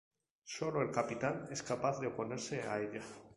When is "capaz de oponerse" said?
1.61-2.63